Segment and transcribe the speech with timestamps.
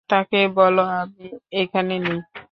[0.09, 1.25] তাকে বলো আমি
[1.55, 2.19] এখানে নেই।